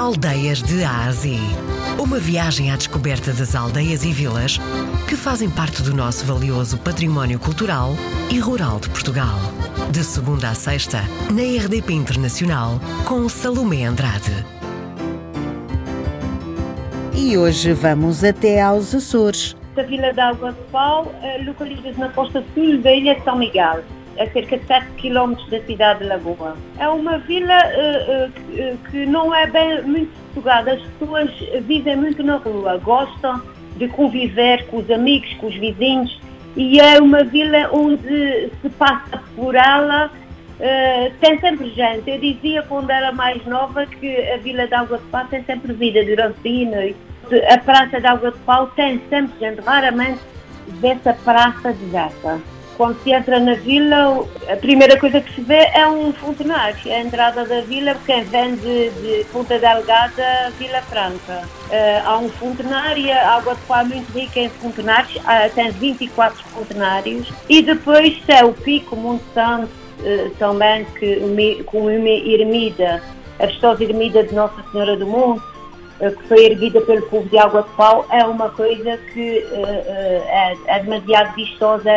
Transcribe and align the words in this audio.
Aldeias 0.00 0.62
de 0.62 0.82
Ásia. 0.82 1.38
Uma 1.98 2.18
viagem 2.18 2.70
à 2.72 2.76
descoberta 2.76 3.34
das 3.34 3.54
aldeias 3.54 4.02
e 4.02 4.10
vilas 4.10 4.58
que 5.06 5.14
fazem 5.14 5.50
parte 5.50 5.82
do 5.82 5.94
nosso 5.94 6.24
valioso 6.24 6.78
património 6.78 7.38
cultural 7.38 7.90
e 8.32 8.38
rural 8.38 8.80
de 8.80 8.88
Portugal. 8.88 9.38
De 9.92 10.02
segunda 10.02 10.48
a 10.48 10.54
sexta, 10.54 11.02
na 11.30 11.42
RDP 11.42 11.92
Internacional, 11.92 12.80
com 13.04 13.28
Salomé 13.28 13.84
Andrade. 13.84 14.32
E 17.14 17.36
hoje 17.36 17.74
vamos 17.74 18.24
até 18.24 18.62
aos 18.62 18.94
Açores. 18.94 19.54
A 19.76 19.82
Vila 19.82 20.14
de 20.14 20.20
Água 20.20 20.52
de 20.52 20.62
Pau 20.72 21.14
eh, 21.22 21.42
localiza-se 21.44 22.00
na 22.00 22.08
costa 22.08 22.42
sul 22.54 22.80
da 22.80 22.90
Ilha 22.90 23.16
de 23.16 23.22
São 23.22 23.36
Miguel 23.36 23.84
a 24.18 24.26
cerca 24.30 24.58
de 24.58 24.66
7 24.66 24.86
km 24.96 25.34
da 25.50 25.60
cidade 25.62 26.00
de 26.00 26.06
Lagoa. 26.06 26.56
É 26.78 26.88
uma 26.88 27.18
vila 27.18 27.54
uh, 27.54 28.28
uh, 28.28 28.78
que 28.90 29.06
não 29.06 29.34
é 29.34 29.46
bem 29.46 29.82
muito 29.82 30.12
sugada, 30.34 30.72
as 30.72 30.82
pessoas 30.82 31.30
vivem 31.62 31.96
muito 31.96 32.22
na 32.22 32.36
rua, 32.36 32.78
gostam 32.78 33.42
de 33.76 33.88
conviver 33.88 34.66
com 34.66 34.78
os 34.78 34.90
amigos, 34.90 35.32
com 35.34 35.46
os 35.46 35.54
vizinhos 35.56 36.20
e 36.56 36.80
é 36.80 37.00
uma 37.00 37.24
vila 37.24 37.70
onde 37.72 38.50
se 38.60 38.68
passa 38.70 39.22
por 39.36 39.54
ela, 39.54 40.06
uh, 40.06 41.14
tem 41.20 41.38
sempre 41.40 41.70
gente. 41.70 42.10
Eu 42.10 42.18
dizia 42.18 42.62
quando 42.64 42.90
era 42.90 43.12
mais 43.12 43.44
nova 43.46 43.86
que 43.86 44.30
a 44.30 44.36
Vila 44.38 44.66
de 44.66 44.74
Água 44.74 44.98
de 44.98 45.04
Pau 45.04 45.24
tem 45.26 45.44
sempre 45.44 45.72
vida 45.72 46.04
durante 46.04 46.38
o 46.38 46.42
dia 46.42 46.62
e 46.62 46.66
noite. 46.66 46.96
A 47.48 47.58
Praça 47.58 48.00
de 48.00 48.06
Água 48.06 48.32
de 48.32 48.38
Pau 48.38 48.66
tem 48.68 49.00
sempre 49.08 49.38
gente, 49.38 49.60
raramente 49.60 50.20
dessa 50.80 51.14
praça 51.14 51.72
deserta 51.72 52.40
quando 52.80 52.98
se 53.02 53.12
entra 53.12 53.38
na 53.38 53.52
vila, 53.56 54.26
a 54.50 54.56
primeira 54.56 54.98
coisa 54.98 55.20
que 55.20 55.34
se 55.34 55.42
vê 55.42 55.68
é 55.74 55.86
um 55.86 56.14
fontenário. 56.14 56.78
É 56.86 56.96
a 56.96 57.00
entrada 57.02 57.44
da 57.44 57.60
vila, 57.60 57.94
quem 58.06 58.24
vem 58.24 58.56
de, 58.56 58.88
de 58.88 59.24
Ponta 59.30 59.58
Delgada, 59.58 60.50
Vila 60.58 60.80
Franca. 60.80 61.42
Uh, 61.68 62.06
há 62.06 62.16
um 62.16 62.30
fontenário, 62.30 63.12
a 63.12 63.36
Água 63.36 63.54
de 63.54 63.60
Pá 63.66 63.82
é 63.82 63.84
muito 63.84 64.10
rica 64.18 64.40
em 64.40 64.48
fontenários, 64.48 65.14
uh, 65.16 65.54
tem 65.54 65.70
24 65.72 66.42
fontenários. 66.44 67.30
E 67.50 67.60
depois 67.60 68.18
é 68.28 68.42
o 68.42 68.54
Pico, 68.54 68.96
Monte 68.96 69.24
Santo, 69.34 69.68
uh, 69.98 70.30
também, 70.38 70.86
que, 70.98 71.62
com 71.64 71.80
uma 71.80 72.08
ermida, 72.08 73.02
a 73.38 73.44
vistosa 73.44 73.84
ermida 73.84 74.24
de 74.24 74.34
Nossa 74.34 74.64
Senhora 74.72 74.96
do 74.96 75.06
Monte, 75.06 75.49
que 76.00 76.28
foi 76.28 76.46
erguida 76.46 76.80
pelo 76.80 77.02
povo 77.02 77.28
de 77.28 77.38
Água 77.38 77.62
de 77.62 77.68
Pau, 77.76 78.06
é 78.10 78.24
uma 78.24 78.48
coisa 78.50 78.96
que 79.12 79.38
é, 79.52 80.54
é, 80.66 80.78
demasiado 80.78 81.34
vistosa 81.34 81.90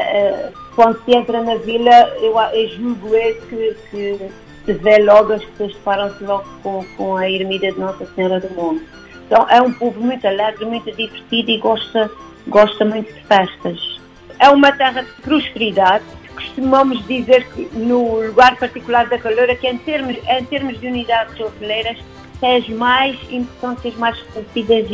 quando 0.75 1.03
se 1.03 1.15
entra 1.15 1.41
na 1.41 1.55
vila, 1.55 1.91
eu, 2.19 2.37
eu 2.39 2.69
julgo 2.69 3.15
é 3.15 3.33
que, 3.33 3.75
que 3.91 4.31
se 4.65 4.73
vê 4.73 4.97
logo, 4.99 5.33
as 5.33 5.43
pessoas 5.45 5.73
deparam-se 5.73 6.23
logo 6.23 6.45
com, 6.61 6.83
com 6.97 7.17
a 7.17 7.29
ermida 7.29 7.71
de 7.71 7.79
Nossa 7.79 8.05
Senhora 8.15 8.39
do 8.39 8.49
Mundo. 8.53 8.81
Então 9.25 9.47
é 9.49 9.61
um 9.61 9.71
povo 9.71 9.99
muito 10.01 10.25
alegre, 10.27 10.65
muito 10.65 10.91
divertido 10.91 11.51
e 11.51 11.57
gosta, 11.57 12.09
gosta 12.47 12.85
muito 12.85 13.13
de 13.13 13.19
festas. 13.25 14.01
É 14.39 14.49
uma 14.49 14.71
terra 14.71 15.03
de 15.03 15.11
prosperidade. 15.21 16.03
Costumamos 16.33 17.05
dizer 17.07 17.47
que 17.49 17.69
no 17.73 18.25
lugar 18.25 18.57
particular 18.57 19.07
da 19.07 19.19
Caloura, 19.19 19.55
que 19.55 19.67
em 19.67 19.77
termos, 19.77 20.17
em 20.27 20.45
termos 20.45 20.79
de 20.79 20.87
unidades 20.87 21.39
hoteleiras, 21.39 21.97
as 22.45 22.67
mais 22.69 23.17
importantes, 23.31 23.93
as 23.93 23.95
mais 23.97 24.21
conhecidas 24.21 24.87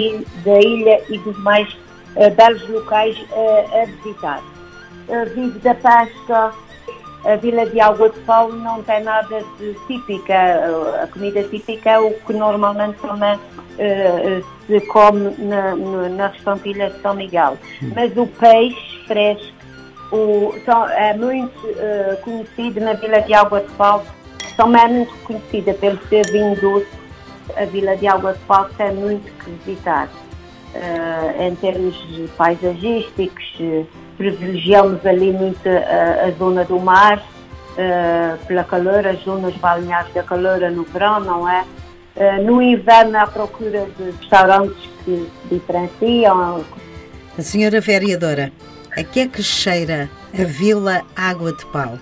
da 0.44 0.59
ilha 0.59 1.02
e 1.09 1.17
dos 1.19 1.38
mais 1.39 1.72
uh, 2.16 2.30
belos 2.36 2.67
locais 2.69 3.17
uh, 3.31 3.81
a 3.81 3.86
visitar 3.86 4.44
vive 5.33 5.59
da 5.59 5.75
pesca. 5.75 6.52
A 7.25 7.36
Vila 7.36 7.66
de 7.66 7.80
Água 7.81 8.09
de 8.09 8.20
Pau 8.22 8.50
não 8.50 8.81
tem 8.83 9.03
nada 9.03 9.44
de 9.59 9.75
típica. 9.88 10.33
A 11.03 11.08
comida 11.08 11.44
típica 11.44 11.89
é 11.92 12.00
o 12.00 12.14
que 12.14 12.31
normalmente 12.31 12.97
também 13.00 13.36
uh, 13.36 14.45
se 14.66 14.80
come 14.88 15.36
na, 15.38 15.75
na 15.75 16.27
restaurante 16.27 16.73
de 16.73 17.02
São 17.02 17.14
Miguel. 17.16 17.58
Mas 17.94 18.16
o 18.16 18.25
peixe 18.25 19.03
fresco 19.05 19.53
o, 20.14 20.53
é 20.92 21.14
muito 21.14 21.67
uh, 21.67 22.17
conhecido 22.23 22.80
na 22.80 22.93
Vila 22.93 23.21
de 23.21 23.33
Água 23.33 23.59
de 23.59 23.71
Pau. 23.73 24.05
Também 24.55 24.82
é 24.82 24.88
muito 24.88 25.14
conhecida 25.26 25.73
pelo 25.73 25.99
seu 26.08 26.21
vinho 26.32 26.55
doce. 26.61 26.98
A 27.55 27.65
Vila 27.65 27.95
de 27.95 28.08
Água 28.08 28.33
de 28.33 28.39
Pau 28.39 28.70
tem 28.77 28.93
muito 28.93 29.32
que 29.43 29.52
visitar. 29.52 30.08
Uh, 30.76 31.42
em 31.42 31.55
termos 31.55 31.95
paisagísticos, 32.37 33.43
privilegiamos 34.17 35.04
ali 35.05 35.32
muito 35.32 35.67
a, 35.67 36.27
a 36.27 36.32
zona 36.38 36.64
do 36.64 36.80
mar, 36.80 37.17
uh, 37.17 38.45
pela 38.45 38.64
calor, 38.64 39.08
as 39.08 39.20
zonas 39.23 39.55
balneares 39.55 40.14
da 40.14 40.21
calor 40.21 40.59
no 40.71 40.83
verão, 40.83 41.20
não 41.21 41.49
é? 41.49 41.65
Uh, 42.15 42.43
no 42.43 42.61
inverno, 42.61 43.17
à 43.17 43.26
procura 43.26 43.88
de 43.98 44.11
restaurantes 44.11 44.89
que 45.04 45.27
se 45.42 45.55
diferenciam. 45.55 46.64
A 47.38 47.42
senhora 47.42 47.80
vereadora, 47.80 48.52
a 48.95 49.04
que 49.04 49.21
é 49.21 49.27
que 49.27 49.42
cheira 49.42 50.09
a 50.33 50.43
Vila 50.43 51.02
Água 51.15 51.54
de 51.54 51.65
Pau? 51.67 51.98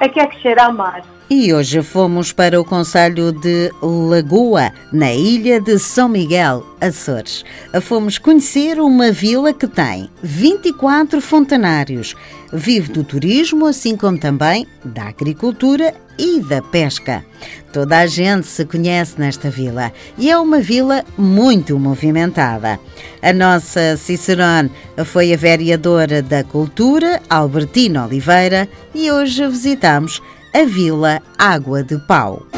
A 0.00 0.08
que 0.08 0.20
é 0.20 0.26
que 0.26 0.40
cheira 0.40 0.64
a 0.64 0.72
mar? 0.72 1.02
E 1.30 1.52
hoje 1.52 1.82
fomos 1.82 2.32
para 2.32 2.58
o 2.58 2.64
Conselho 2.64 3.32
de 3.32 3.70
Lagoa, 3.82 4.72
na 4.90 5.12
ilha 5.12 5.60
de 5.60 5.78
São 5.78 6.08
Miguel, 6.08 6.64
Açores. 6.80 7.44
Fomos 7.82 8.16
conhecer 8.16 8.80
uma 8.80 9.12
vila 9.12 9.52
que 9.52 9.66
tem 9.66 10.08
24 10.22 11.20
fontanários. 11.20 12.14
Vive 12.50 12.90
do 12.92 13.04
turismo, 13.04 13.66
assim 13.66 13.94
como 13.94 14.18
também 14.18 14.66
da 14.82 15.08
agricultura 15.08 15.94
e 16.18 16.40
da 16.40 16.60
pesca. 16.60 17.24
Toda 17.72 17.98
a 17.98 18.06
gente 18.06 18.46
se 18.46 18.64
conhece 18.64 19.18
nesta 19.18 19.50
vila 19.50 19.92
e 20.16 20.30
é 20.30 20.38
uma 20.38 20.60
vila 20.60 21.04
muito 21.16 21.78
movimentada. 21.78 22.80
A 23.22 23.32
nossa 23.32 23.96
Cicerone 23.96 24.70
foi 25.04 25.32
a 25.32 25.36
vereadora 25.36 26.22
da 26.22 26.42
Cultura, 26.42 27.22
Albertina 27.28 28.06
Oliveira, 28.06 28.68
e 28.94 29.10
hoje 29.10 29.46
visitamos 29.46 30.20
a 30.54 30.64
Vila 30.64 31.22
Água 31.38 31.82
de 31.82 31.98
Pau. 32.06 32.57